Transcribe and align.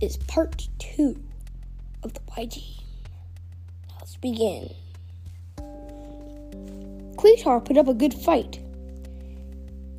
This 0.00 0.12
is 0.12 0.16
part 0.24 0.68
two 0.78 1.20
of 2.02 2.12
the 2.12 2.20
YG. 2.36 2.62
Let's 3.98 4.16
begin. 4.16 4.70
Quasar 7.16 7.64
put 7.64 7.76
up 7.76 7.88
a 7.88 7.94
good 7.94 8.12
fight. 8.12 8.60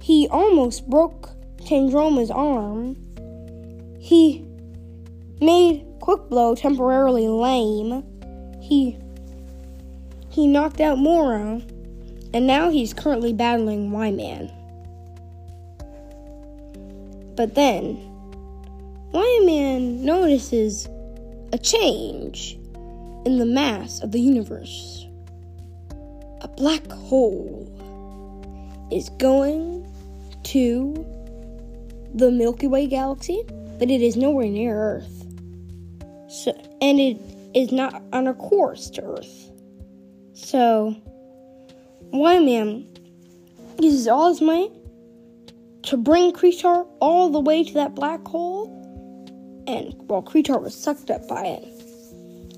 He 0.02 0.28
almost 0.30 0.90
broke 0.90 1.30
Tandroma's 1.66 2.30
arm. 2.32 2.96
He 4.00 4.46
made 5.42 5.86
Quickblow 6.02 6.60
temporarily 6.60 7.28
lame. 7.28 8.04
He 8.62 8.98
he 10.30 10.48
knocked 10.48 10.82
out 10.82 10.98
Mora, 10.98 11.62
and 12.34 12.46
now 12.46 12.70
he's 12.70 12.94
currently 12.94 13.34
battling 13.34 13.92
Y-Man. 13.92 14.52
But 17.36 17.56
then, 17.56 17.98
Y-Man 19.12 20.04
notices 20.06 20.88
a 21.52 21.58
change 21.58 22.60
in 23.26 23.38
the 23.38 23.46
mass 23.46 24.02
of 24.02 24.12
the 24.12 24.20
universe. 24.20 25.06
A 26.42 26.48
black 26.48 26.90
hole 26.92 27.68
is 28.92 29.10
going 29.18 29.86
to 30.44 31.06
the 32.14 32.32
Milky 32.32 32.68
Way 32.68 32.88
galaxy, 32.88 33.44
but 33.78 33.90
it 33.90 34.02
is 34.02 34.16
nowhere 34.16 34.48
near 34.48 34.76
Earth. 34.76 35.26
So, 36.30 36.52
and 36.82 37.00
it 37.00 37.20
is 37.54 37.72
not 37.72 38.02
on 38.14 38.28
a 38.28 38.34
course 38.34 38.90
to 38.92 39.04
Earth. 39.04 39.52
So, 40.34 40.96
Y-Man 42.12 42.88
uses 43.80 44.08
all 44.08 44.30
his 44.30 44.42
might 44.42 44.72
to 45.84 45.98
bring 45.98 46.32
Kreatar 46.32 46.88
all 47.00 47.30
the 47.30 47.40
way 47.40 47.64
to 47.64 47.74
that 47.76 47.96
black 47.96 48.28
hole, 48.28 48.89
while 50.08 50.24
Kreatar 50.24 50.62
was 50.62 50.76
sucked 50.76 51.12
up 51.12 51.28
by 51.28 51.46
it, 51.46 51.80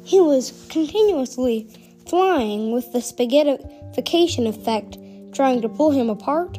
he 0.03 0.19
was 0.19 0.67
continuously 0.69 1.67
flying 2.07 2.71
with 2.71 2.91
the 2.93 2.99
spaghettification 2.99 4.47
effect, 4.47 4.97
trying 5.33 5.61
to 5.61 5.69
pull 5.69 5.91
him 5.91 6.09
apart, 6.09 6.57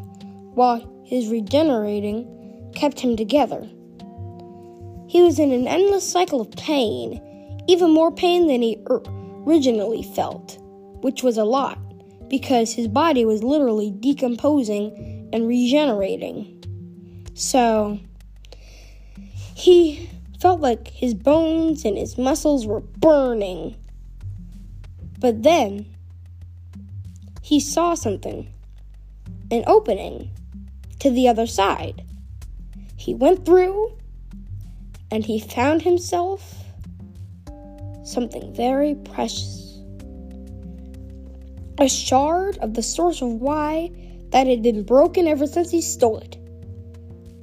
while 0.55 1.03
his 1.05 1.29
regenerating 1.29 2.27
kept 2.75 3.01
him 3.01 3.17
together. 3.17 3.63
He 5.09 5.21
was 5.21 5.39
in 5.39 5.53
an 5.53 5.67
endless 5.67 6.11
cycle 6.11 6.41
of 6.41 6.51
pain, 6.53 7.21
even 7.69 7.91
more 7.91 8.13
pain 8.13 8.47
than 8.47 8.63
he 8.63 8.83
originally 8.89 10.03
felt, 10.03 10.59
which 11.03 11.23
was 11.23 11.37
a 11.37 11.45
lot, 11.45 11.79
because 12.29 12.73
his 12.73 12.89
body 12.89 13.25
was 13.25 13.43
literally 13.43 13.91
decomposing 13.91 15.29
and 15.33 15.47
regenerating. 15.47 16.63
So, 17.35 17.99
he 19.55 20.09
felt 20.43 20.61
like 20.61 20.89
his 20.89 21.15
bones 21.15 21.85
and 21.85 21.97
his 21.97 22.19
muscles 22.19 22.67
were 22.67 22.81
burning. 22.81 23.77
But 25.21 25.45
then, 25.45 25.87
he 27.41 27.61
saw 27.61 27.95
something 27.95 28.53
an 29.53 29.63
opening 29.69 30.31
to 30.99 31.13
the 31.13 31.29
other 31.29 31.47
side. 31.47 32.03
He 32.97 33.15
went 33.15 33.47
through 33.47 33.97
and 35.13 35.25
he 35.25 35.39
found 35.39 35.83
himself 35.83 36.57
something 38.03 38.53
very 38.53 38.97
precious 38.97 39.63
a 41.79 41.89
shard 41.89 42.59
of 42.59 42.75
the 42.75 42.83
source 42.83 43.23
of 43.23 43.29
Y 43.29 43.91
that 44.31 44.47
had 44.47 44.63
been 44.63 44.83
broken 44.83 45.27
ever 45.27 45.47
since 45.47 45.71
he 45.71 45.81
stole 45.81 46.19
it. 46.19 46.37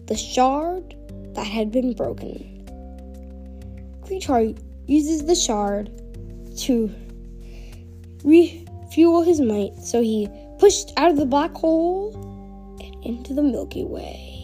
The 0.08 0.16
shard 0.16 0.96
that 1.36 1.48
had 1.48 1.72
been 1.72 1.94
broken. 1.94 2.59
Kreatar 4.10 4.58
uses 4.88 5.26
the 5.26 5.36
shard 5.36 5.92
to 6.58 6.92
refuel 8.24 9.22
his 9.22 9.40
might, 9.40 9.78
so 9.78 10.02
he 10.02 10.28
pushed 10.58 10.92
out 10.98 11.12
of 11.12 11.18
the 11.18 11.26
black 11.26 11.54
hole 11.54 12.16
and 12.82 13.06
into 13.06 13.34
the 13.36 13.44
Milky 13.44 13.86
Way. 13.86 14.39